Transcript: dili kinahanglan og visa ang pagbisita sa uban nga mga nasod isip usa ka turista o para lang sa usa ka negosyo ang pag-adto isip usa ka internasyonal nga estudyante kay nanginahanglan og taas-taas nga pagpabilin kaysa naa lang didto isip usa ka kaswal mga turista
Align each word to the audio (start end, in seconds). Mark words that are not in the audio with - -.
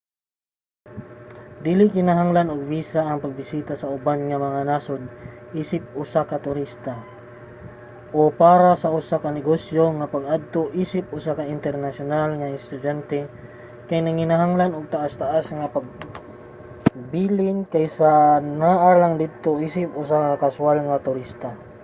dili 1.65 1.85
kinahanglan 1.95 2.47
og 2.53 2.59
visa 2.73 3.01
ang 3.05 3.17
pagbisita 3.23 3.73
sa 3.77 3.91
uban 3.97 4.19
nga 4.27 4.37
mga 4.47 4.61
nasod 4.71 5.01
isip 5.61 5.83
usa 6.03 6.21
ka 6.29 6.37
turista 6.45 6.93
o 8.19 8.21
para 8.41 8.63
lang 8.71 8.79
sa 8.83 8.89
usa 8.99 9.15
ka 9.23 9.29
negosyo 9.37 9.81
ang 9.87 9.97
pag-adto 10.15 10.61
isip 10.83 11.05
usa 11.17 11.31
ka 11.37 11.43
internasyonal 11.55 12.29
nga 12.35 12.53
estudyante 12.59 13.19
kay 13.87 13.99
nanginahanglan 14.01 14.75
og 14.77 14.91
taas-taas 14.93 15.45
nga 15.57 15.67
pagpabilin 15.75 17.57
kaysa 17.73 18.11
naa 18.61 18.91
lang 19.01 19.13
didto 19.21 19.51
isip 19.67 19.89
usa 20.01 20.15
ka 20.27 20.35
kaswal 20.43 20.77
mga 20.87 21.03
turista 21.07 21.49